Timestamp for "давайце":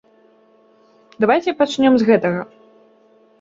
1.25-1.53